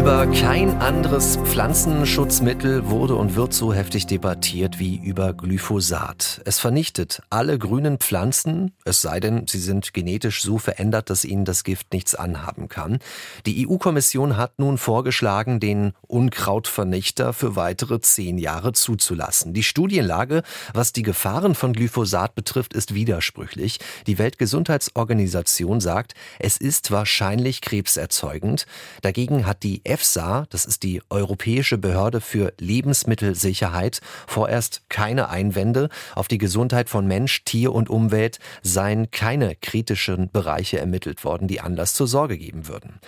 Über 0.00 0.26
kein 0.28 0.80
anderes 0.80 1.36
Pflanzenschutzmittel 1.36 2.88
wurde 2.88 3.16
und 3.16 3.36
wird 3.36 3.52
so 3.52 3.74
heftig 3.74 4.06
debattiert 4.06 4.78
wie 4.78 4.96
über 4.96 5.34
Glyphosat. 5.34 6.40
Es 6.46 6.58
vernichtet 6.58 7.20
alle 7.28 7.58
grünen 7.58 7.98
Pflanzen, 7.98 8.72
es 8.86 9.02
sei 9.02 9.20
denn, 9.20 9.46
sie 9.46 9.58
sind 9.58 9.92
genetisch 9.92 10.40
so 10.42 10.56
verändert, 10.56 11.10
dass 11.10 11.26
ihnen 11.26 11.44
das 11.44 11.64
Gift 11.64 11.92
nichts 11.92 12.14
anhaben 12.14 12.68
kann. 12.68 13.00
Die 13.44 13.68
EU-Kommission 13.68 14.38
hat 14.38 14.58
nun 14.58 14.78
vorgeschlagen, 14.78 15.60
den 15.60 15.92
Unkrautvernichter 16.06 17.34
für 17.34 17.54
weitere 17.54 18.00
zehn 18.00 18.38
Jahre 18.38 18.72
zuzulassen. 18.72 19.52
Die 19.52 19.62
Studienlage, 19.62 20.44
was 20.72 20.94
die 20.94 21.02
Gefahren 21.02 21.54
von 21.54 21.74
Glyphosat 21.74 22.34
betrifft, 22.34 22.72
ist 22.72 22.94
widersprüchlich. 22.94 23.80
Die 24.06 24.16
Weltgesundheitsorganisation 24.16 25.78
sagt, 25.82 26.14
es 26.38 26.56
ist 26.56 26.90
wahrscheinlich 26.90 27.60
krebserzeugend. 27.60 28.64
Dagegen 29.02 29.44
hat 29.44 29.62
die 29.62 29.82
EFSA, 29.90 30.46
das 30.50 30.66
ist 30.66 30.84
die 30.84 31.02
Europäische 31.10 31.76
Behörde 31.76 32.20
für 32.20 32.52
Lebensmittelsicherheit, 32.58 34.00
vorerst 34.28 34.82
keine 34.88 35.30
Einwände. 35.30 35.88
Auf 36.14 36.28
die 36.28 36.38
Gesundheit 36.38 36.88
von 36.88 37.08
Mensch, 37.08 37.42
Tier 37.44 37.72
und 37.72 37.90
Umwelt 37.90 38.38
seien 38.62 39.10
keine 39.10 39.56
kritischen 39.56 40.30
Bereiche 40.30 40.78
ermittelt 40.78 41.24
worden, 41.24 41.48
die 41.48 41.60
Anlass 41.60 41.94
zur 41.94 42.06
Sorge 42.06 42.38
geben 42.38 42.68
würden. 42.68 43.00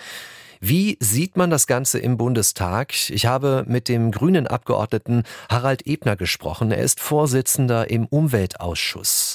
Wie 0.59 0.97
sieht 0.99 1.37
man 1.37 1.49
das 1.49 1.67
Ganze 1.67 1.99
im 1.99 2.17
Bundestag? 2.17 2.93
Ich 3.09 3.25
habe 3.25 3.63
mit 3.65 3.87
dem 3.87 4.11
grünen 4.11 4.47
Abgeordneten 4.47 5.23
Harald 5.49 5.87
Ebner 5.87 6.17
gesprochen. 6.17 6.71
Er 6.71 6.83
ist 6.83 6.99
Vorsitzender 6.99 7.89
im 7.89 8.07
Umweltausschuss. 8.07 9.32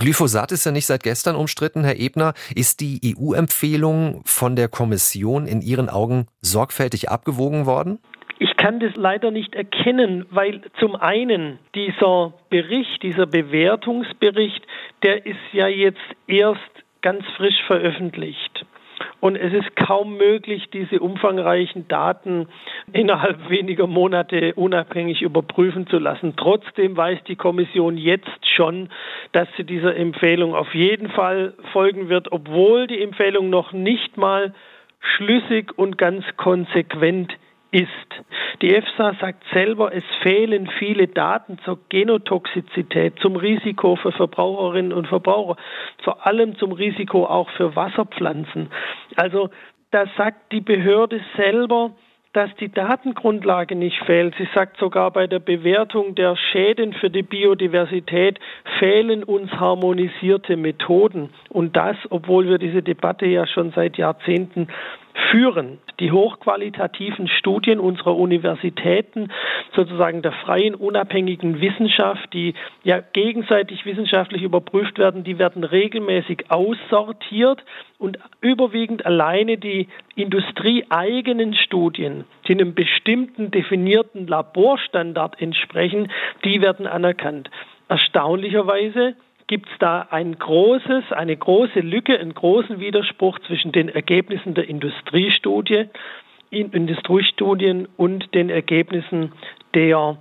Glyphosat 0.00 0.50
ist 0.50 0.64
ja 0.64 0.72
nicht 0.72 0.86
seit 0.86 1.02
gestern 1.02 1.36
umstritten, 1.36 1.84
Herr 1.84 2.00
Ebner. 2.00 2.32
Ist 2.54 2.80
die 2.80 3.14
EU-Empfehlung 3.14 4.22
von 4.24 4.56
der 4.56 4.68
Kommission 4.68 5.46
in 5.46 5.60
Ihren 5.60 5.90
Augen 5.90 6.26
sorgfältig 6.40 7.10
abgewogen 7.10 7.66
worden? 7.66 7.98
Ich 8.38 8.56
kann 8.56 8.80
das 8.80 8.92
leider 8.96 9.30
nicht 9.30 9.54
erkennen, 9.54 10.24
weil 10.30 10.62
zum 10.78 10.96
einen 10.96 11.58
dieser 11.74 12.32
Bericht, 12.48 13.02
dieser 13.02 13.26
Bewertungsbericht, 13.26 14.62
der 15.02 15.26
ist 15.26 15.36
ja 15.52 15.68
jetzt 15.68 16.00
erst 16.26 16.60
ganz 17.02 17.22
frisch 17.36 17.62
veröffentlicht. 17.66 18.64
Und 19.20 19.36
es 19.36 19.52
ist 19.52 19.76
kaum 19.76 20.16
möglich, 20.16 20.70
diese 20.72 20.98
umfangreichen 20.98 21.86
Daten 21.88 22.48
innerhalb 22.92 23.50
weniger 23.50 23.86
Monate 23.86 24.54
unabhängig 24.54 25.22
überprüfen 25.22 25.86
zu 25.86 25.98
lassen. 25.98 26.34
Trotzdem 26.36 26.96
weiß 26.96 27.18
die 27.28 27.36
Kommission 27.36 27.98
jetzt 27.98 28.46
schon, 28.56 28.88
dass 29.32 29.48
sie 29.56 29.64
dieser 29.64 29.94
Empfehlung 29.94 30.54
auf 30.54 30.74
jeden 30.74 31.10
Fall 31.10 31.52
folgen 31.72 32.08
wird, 32.08 32.32
obwohl 32.32 32.86
die 32.86 33.02
Empfehlung 33.02 33.50
noch 33.50 33.72
nicht 33.72 34.16
mal 34.16 34.54
schlüssig 35.00 35.76
und 35.76 35.98
ganz 35.98 36.24
konsequent 36.36 37.32
ist. 37.70 37.88
Die 38.62 38.74
EFSA 38.74 39.14
sagt 39.20 39.42
selber, 39.52 39.94
es 39.94 40.04
fehlen 40.22 40.68
viele 40.78 41.08
Daten 41.08 41.58
zur 41.64 41.78
Genotoxizität, 41.88 43.18
zum 43.20 43.36
Risiko 43.36 43.96
für 43.96 44.12
Verbraucherinnen 44.12 44.92
und 44.92 45.08
Verbraucher, 45.08 45.56
vor 46.02 46.26
allem 46.26 46.56
zum 46.56 46.72
Risiko 46.72 47.24
auch 47.26 47.48
für 47.50 47.74
Wasserpflanzen. 47.76 48.70
Also 49.16 49.50
da 49.90 50.04
sagt 50.16 50.52
die 50.52 50.60
Behörde 50.60 51.20
selber, 51.36 51.92
dass 52.32 52.54
die 52.60 52.70
Datengrundlage 52.70 53.74
nicht 53.74 53.98
fehlt. 54.04 54.34
Sie 54.38 54.48
sagt 54.54 54.76
sogar 54.76 55.10
bei 55.10 55.26
der 55.26 55.40
Bewertung 55.40 56.14
der 56.14 56.36
Schäden 56.36 56.92
für 56.92 57.10
die 57.10 57.24
Biodiversität 57.24 58.38
fehlen 58.78 59.24
uns 59.24 59.50
harmonisierte 59.50 60.56
Methoden. 60.56 61.30
Und 61.48 61.76
das, 61.76 61.96
obwohl 62.10 62.48
wir 62.48 62.58
diese 62.58 62.82
Debatte 62.82 63.26
ja 63.26 63.48
schon 63.48 63.72
seit 63.72 63.96
Jahrzehnten 63.96 64.68
führen. 65.30 65.78
Die 65.98 66.12
hochqualitativen 66.12 67.28
Studien 67.28 67.78
unserer 67.78 68.16
Universitäten, 68.16 69.30
sozusagen 69.74 70.22
der 70.22 70.32
freien, 70.32 70.74
unabhängigen 70.74 71.60
Wissenschaft, 71.60 72.32
die 72.32 72.54
ja 72.82 73.00
gegenseitig 73.00 73.84
wissenschaftlich 73.84 74.42
überprüft 74.42 74.98
werden, 74.98 75.24
die 75.24 75.38
werden 75.38 75.64
regelmäßig 75.64 76.50
aussortiert 76.50 77.64
und 77.98 78.18
überwiegend 78.40 79.04
alleine 79.04 79.58
die 79.58 79.88
industrieeigenen 80.14 81.54
Studien, 81.54 82.24
die 82.46 82.52
einem 82.52 82.74
bestimmten 82.74 83.50
definierten 83.50 84.26
Laborstandard 84.26 85.40
entsprechen, 85.40 86.10
die 86.44 86.60
werden 86.60 86.86
anerkannt. 86.86 87.50
Erstaunlicherweise 87.88 89.16
gibt 89.50 89.68
es 89.68 89.78
da 89.80 90.06
ein 90.10 90.38
großes, 90.38 91.10
eine 91.10 91.36
große 91.36 91.80
Lücke, 91.80 92.16
einen 92.16 92.34
großen 92.34 92.78
Widerspruch 92.78 93.40
zwischen 93.40 93.72
den 93.72 93.88
Ergebnissen 93.88 94.54
der 94.54 94.68
Industriestudie, 94.68 95.86
Industriestudien 96.50 97.88
und 97.96 98.32
den 98.32 98.48
Ergebnissen 98.48 99.32
der 99.74 100.18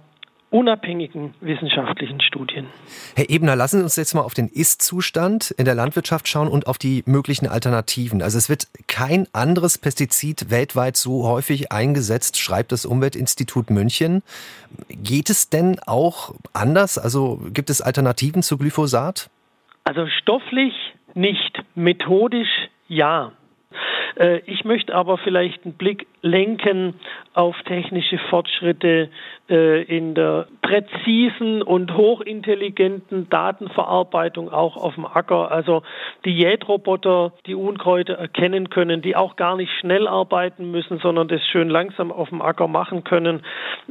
unabhängigen 0.49 1.33
wissenschaftlichen 1.41 2.21
Studien. 2.21 2.67
Herr 3.15 3.29
Ebner, 3.29 3.55
lassen 3.55 3.77
Sie 3.77 3.83
uns 3.83 3.95
jetzt 3.95 4.13
mal 4.15 4.21
auf 4.21 4.33
den 4.33 4.47
Ist-Zustand 4.47 5.51
in 5.51 5.65
der 5.65 5.75
Landwirtschaft 5.75 6.27
schauen 6.27 6.47
und 6.47 6.67
auf 6.67 6.77
die 6.77 7.03
möglichen 7.05 7.47
Alternativen. 7.47 8.21
Also 8.21 8.37
es 8.37 8.49
wird 8.49 8.67
kein 8.87 9.27
anderes 9.31 9.77
Pestizid 9.77 10.49
weltweit 10.49 10.97
so 10.97 11.27
häufig 11.27 11.71
eingesetzt, 11.71 12.37
schreibt 12.37 12.71
das 12.71 12.85
Umweltinstitut 12.85 13.69
München. 13.69 14.23
Geht 14.89 15.29
es 15.29 15.49
denn 15.49 15.79
auch 15.85 16.33
anders? 16.53 16.97
Also 16.97 17.39
gibt 17.53 17.69
es 17.69 17.81
Alternativen 17.81 18.41
zu 18.41 18.57
Glyphosat? 18.57 19.29
Also 19.83 20.07
stofflich 20.07 20.73
nicht, 21.13 21.63
methodisch 21.75 22.69
ja. 22.87 23.31
Äh, 24.15 24.39
ich 24.45 24.65
möchte 24.65 24.95
aber 24.95 25.17
vielleicht 25.17 25.65
einen 25.65 25.75
Blick 25.75 26.07
lenken 26.21 26.95
auf 27.33 27.55
technische 27.63 28.17
Fortschritte 28.29 29.09
äh, 29.49 29.83
in 29.83 30.15
der 30.15 30.47
präzisen 30.61 31.61
und 31.61 31.95
hochintelligenten 31.95 33.29
Datenverarbeitung 33.29 34.51
auch 34.51 34.77
auf 34.77 34.95
dem 34.95 35.05
Acker. 35.05 35.51
Also 35.51 35.81
die 36.25 36.33
Jätroboter, 36.33 37.33
die 37.45 37.55
Unkräuter 37.55 38.13
erkennen 38.15 38.69
können, 38.69 39.01
die 39.01 39.15
auch 39.15 39.35
gar 39.35 39.55
nicht 39.55 39.71
schnell 39.79 40.07
arbeiten 40.07 40.69
müssen, 40.71 40.99
sondern 40.99 41.27
das 41.27 41.41
schön 41.47 41.69
langsam 41.69 42.11
auf 42.11 42.29
dem 42.29 42.41
Acker 42.41 42.67
machen 42.67 43.03
können, 43.03 43.41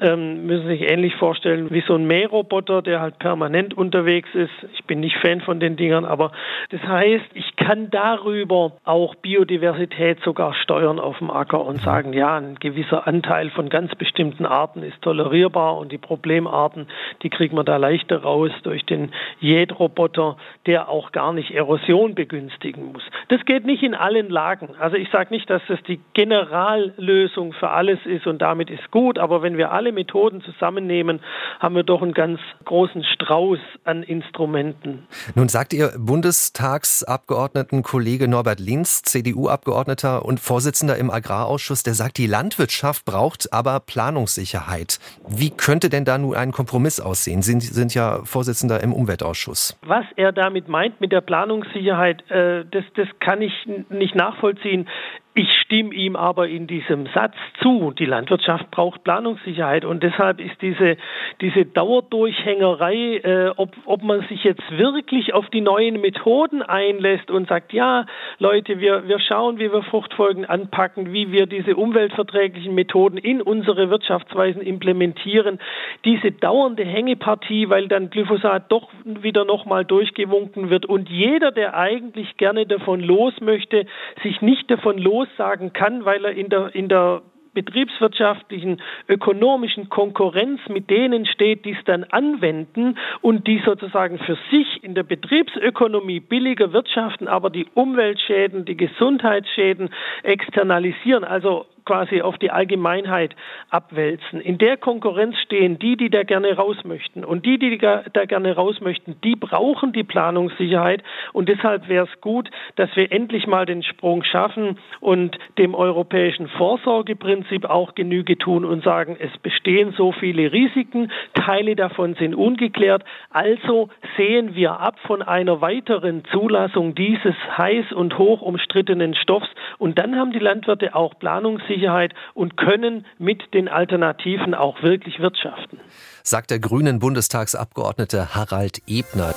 ähm, 0.00 0.46
müssen 0.46 0.68
sich 0.68 0.82
ähnlich 0.82 1.16
vorstellen 1.16 1.70
wie 1.70 1.82
so 1.86 1.94
ein 1.94 2.06
Mähroboter, 2.06 2.82
der 2.82 3.00
halt 3.00 3.18
permanent 3.18 3.74
unterwegs 3.76 4.28
ist. 4.34 4.52
Ich 4.74 4.84
bin 4.84 5.00
nicht 5.00 5.16
Fan 5.16 5.40
von 5.40 5.60
den 5.60 5.76
Dingern, 5.76 6.04
aber 6.04 6.32
das 6.70 6.82
heißt, 6.82 7.24
ich 7.34 7.56
kann 7.56 7.90
darüber 7.90 8.72
auch 8.84 9.14
Biodiversität 9.16 10.07
sogar 10.24 10.54
steuern 10.54 10.98
auf 10.98 11.18
dem 11.18 11.30
Acker 11.30 11.64
und 11.64 11.80
sagen, 11.82 12.12
ja, 12.12 12.36
ein 12.36 12.56
gewisser 12.56 13.06
Anteil 13.06 13.50
von 13.50 13.68
ganz 13.68 13.94
bestimmten 13.94 14.46
Arten 14.46 14.82
ist 14.82 15.00
tolerierbar 15.02 15.76
und 15.76 15.92
die 15.92 15.98
Problemarten, 15.98 16.88
die 17.22 17.30
kriegt 17.30 17.54
man 17.54 17.66
da 17.66 17.76
leichter 17.76 18.22
raus 18.22 18.50
durch 18.62 18.84
den 18.86 19.12
Jätroboter, 19.40 20.36
der 20.66 20.88
auch 20.88 21.12
gar 21.12 21.32
nicht 21.32 21.50
Erosion 21.50 22.14
begünstigen 22.14 22.92
muss. 22.92 23.02
Das 23.28 23.44
geht 23.44 23.66
nicht 23.66 23.82
in 23.82 23.94
allen 23.94 24.30
Lagen. 24.30 24.70
Also 24.78 24.96
ich 24.96 25.10
sage 25.10 25.34
nicht, 25.34 25.50
dass 25.50 25.62
das 25.68 25.78
die 25.86 26.00
Generallösung 26.14 27.52
für 27.52 27.70
alles 27.70 27.98
ist 28.04 28.26
und 28.26 28.40
damit 28.40 28.70
ist 28.70 28.90
gut, 28.90 29.18
aber 29.18 29.42
wenn 29.42 29.56
wir 29.56 29.72
alle 29.72 29.92
Methoden 29.92 30.42
zusammennehmen, 30.42 31.20
haben 31.60 31.74
wir 31.74 31.82
doch 31.82 32.02
einen 32.02 32.14
ganz 32.14 32.40
großen 32.64 33.04
Strauß 33.04 33.58
an 33.84 34.02
Instrumenten. 34.02 35.06
Nun 35.34 35.48
sagt 35.48 35.72
Ihr 35.72 35.92
Bundestagsabgeordnetenkollege 35.98 38.28
Norbert 38.28 38.60
Linz, 38.60 39.02
CDU-Abgeordneter 39.02 39.97
und 40.04 40.40
Vorsitzender 40.40 40.96
im 40.96 41.10
Agrarausschuss, 41.10 41.82
der 41.82 41.94
sagt, 41.94 42.18
die 42.18 42.26
Landwirtschaft 42.26 43.04
braucht 43.04 43.52
aber 43.52 43.80
Planungssicherheit. 43.80 44.98
Wie 45.28 45.50
könnte 45.50 45.88
denn 45.88 46.04
da 46.04 46.18
nun 46.18 46.34
ein 46.34 46.52
Kompromiss 46.52 47.00
aussehen? 47.00 47.42
Sie 47.42 47.58
sind 47.60 47.94
ja 47.94 48.20
Vorsitzender 48.24 48.82
im 48.82 48.92
Umweltausschuss. 48.92 49.78
Was 49.82 50.04
er 50.16 50.32
damit 50.32 50.68
meint 50.68 51.00
mit 51.00 51.12
der 51.12 51.20
Planungssicherheit, 51.20 52.28
äh, 52.30 52.64
das, 52.70 52.84
das 52.94 53.08
kann 53.20 53.42
ich 53.42 53.52
nicht 53.90 54.14
nachvollziehen. 54.14 54.88
Ich 55.38 55.52
stimme 55.60 55.94
ihm 55.94 56.16
aber 56.16 56.48
in 56.48 56.66
diesem 56.66 57.06
Satz 57.14 57.36
zu. 57.62 57.92
Die 57.96 58.06
Landwirtschaft 58.06 58.72
braucht 58.72 59.04
Planungssicherheit 59.04 59.84
und 59.84 60.02
deshalb 60.02 60.40
ist 60.40 60.60
diese, 60.60 60.96
diese 61.40 61.64
Dauerdurchhängerei, 61.64 63.18
äh, 63.18 63.52
ob, 63.56 63.70
ob 63.84 64.02
man 64.02 64.22
sich 64.22 64.42
jetzt 64.42 64.68
wirklich 64.76 65.34
auf 65.34 65.48
die 65.50 65.60
neuen 65.60 66.00
Methoden 66.00 66.60
einlässt 66.62 67.30
und 67.30 67.48
sagt, 67.48 67.72
ja, 67.72 68.06
Leute, 68.40 68.80
wir, 68.80 69.06
wir 69.06 69.20
schauen, 69.20 69.60
wie 69.60 69.70
wir 69.70 69.84
Fruchtfolgen 69.84 70.44
anpacken, 70.44 71.12
wie 71.12 71.30
wir 71.30 71.46
diese 71.46 71.76
umweltverträglichen 71.76 72.74
Methoden 72.74 73.16
in 73.16 73.40
unsere 73.40 73.90
Wirtschaftsweisen 73.90 74.60
implementieren. 74.60 75.60
Diese 76.04 76.32
dauernde 76.32 76.84
Hängepartie, 76.84 77.68
weil 77.68 77.86
dann 77.86 78.10
Glyphosat 78.10 78.72
doch 78.72 78.88
wieder 79.04 79.44
nochmal 79.44 79.84
durchgewunken 79.84 80.68
wird 80.68 80.84
und 80.84 81.08
jeder, 81.08 81.52
der 81.52 81.76
eigentlich 81.76 82.38
gerne 82.38 82.66
davon 82.66 82.98
los 82.98 83.34
möchte, 83.40 83.86
sich 84.24 84.42
nicht 84.42 84.68
davon 84.68 84.98
los 84.98 85.27
sagen 85.36 85.72
kann, 85.72 86.04
weil 86.04 86.24
er 86.24 86.32
in 86.32 86.48
der, 86.48 86.74
in 86.74 86.88
der 86.88 87.22
betriebswirtschaftlichen, 87.54 88.80
ökonomischen 89.08 89.88
Konkurrenz 89.88 90.60
mit 90.68 90.90
denen 90.90 91.26
steht, 91.26 91.64
die 91.64 91.72
es 91.72 91.84
dann 91.86 92.04
anwenden 92.04 92.96
und 93.20 93.46
die 93.48 93.60
sozusagen 93.64 94.18
für 94.18 94.38
sich 94.50 94.84
in 94.84 94.94
der 94.94 95.02
Betriebsökonomie 95.02 96.20
billiger 96.20 96.72
wirtschaften, 96.72 97.26
aber 97.26 97.50
die 97.50 97.66
Umweltschäden, 97.74 98.64
die 98.64 98.76
Gesundheitsschäden 98.76 99.90
externalisieren, 100.22 101.24
also 101.24 101.66
quasi 101.88 102.20
auf 102.20 102.36
die 102.36 102.50
Allgemeinheit 102.50 103.34
abwälzen. 103.70 104.42
In 104.42 104.58
der 104.58 104.76
Konkurrenz 104.76 105.38
stehen 105.38 105.78
die, 105.78 105.96
die 105.96 106.10
da 106.10 106.22
gerne 106.22 106.54
raus 106.54 106.76
möchten. 106.84 107.24
Und 107.24 107.46
die, 107.46 107.58
die 107.58 107.78
da 107.78 108.02
gerne 108.26 108.54
raus 108.54 108.82
möchten, 108.82 109.16
die 109.24 109.36
brauchen 109.36 109.94
die 109.94 110.04
Planungssicherheit. 110.04 111.02
Und 111.32 111.48
deshalb 111.48 111.88
wäre 111.88 112.04
es 112.04 112.20
gut, 112.20 112.50
dass 112.76 112.94
wir 112.94 113.10
endlich 113.10 113.46
mal 113.46 113.64
den 113.64 113.82
Sprung 113.82 114.22
schaffen 114.22 114.78
und 115.00 115.38
dem 115.56 115.74
europäischen 115.74 116.48
Vorsorgeprinzip 116.48 117.64
auch 117.64 117.94
Genüge 117.94 118.36
tun 118.36 118.66
und 118.66 118.84
sagen, 118.84 119.16
es 119.18 119.34
bestehen 119.38 119.94
so 119.96 120.12
viele 120.12 120.52
Risiken, 120.52 121.10
Teile 121.32 121.74
davon 121.74 122.16
sind 122.16 122.34
ungeklärt. 122.34 123.02
Also 123.30 123.88
sehen 124.18 124.54
wir 124.54 124.78
ab 124.78 124.96
von 125.06 125.22
einer 125.22 125.62
weiteren 125.62 126.22
Zulassung 126.26 126.94
dieses 126.94 127.34
heiß 127.56 127.92
und 127.92 128.18
hoch 128.18 128.42
umstrittenen 128.42 129.14
Stoffs. 129.14 129.48
Und 129.78 129.98
dann 129.98 130.16
haben 130.16 130.32
die 130.32 130.38
Landwirte 130.38 130.94
auch 130.94 131.18
Planungssicherheit 131.18 131.77
Sicherheit 131.78 132.14
und 132.34 132.56
können 132.56 133.06
mit 133.18 133.54
den 133.54 133.68
Alternativen 133.68 134.54
auch 134.54 134.82
wirklich 134.82 135.20
wirtschaften. 135.20 135.78
Sagt 136.22 136.50
der 136.50 136.58
grünen 136.58 136.98
Bundestagsabgeordnete 136.98 138.34
Harald 138.34 138.82
Ebner. 138.86 139.34